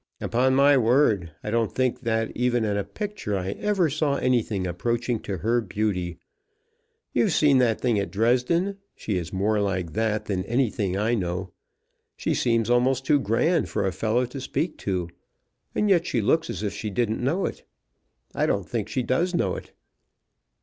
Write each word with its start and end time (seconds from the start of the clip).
"Upon 0.19 0.55
my 0.55 0.77
word, 0.79 1.29
I 1.43 1.51
don't 1.51 1.75
think 1.75 1.99
that 1.99 2.31
even 2.35 2.65
in 2.65 2.75
a 2.75 2.83
picture 2.83 3.37
I 3.37 3.51
ever 3.51 3.87
saw 3.87 4.15
anything 4.15 4.65
approaching 4.65 5.19
to 5.19 5.37
her 5.37 5.61
beauty. 5.61 6.17
You've 7.13 7.33
seen 7.33 7.59
that 7.59 7.79
thing 7.79 7.99
at 7.99 8.09
Dresden. 8.09 8.79
She 8.95 9.19
is 9.19 9.31
more 9.31 9.59
like 9.61 9.93
that 9.93 10.25
than 10.25 10.43
anything 10.45 10.97
I 10.97 11.13
know. 11.13 11.51
She 12.17 12.33
seems 12.33 12.67
almost 12.67 13.05
too 13.05 13.19
grand 13.19 13.69
for 13.69 13.85
a 13.85 13.91
fellow 13.93 14.25
to 14.25 14.41
speak 14.41 14.79
to, 14.79 15.07
and 15.75 15.87
yet 15.87 16.07
she 16.07 16.19
looks 16.19 16.49
as 16.49 16.63
if 16.63 16.73
she 16.73 16.89
didn't 16.89 17.23
know 17.23 17.45
it. 17.45 17.61
I 18.33 18.47
don't 18.47 18.67
think 18.67 18.89
she 18.89 19.03
does 19.03 19.35
know 19.35 19.53
it." 19.53 19.71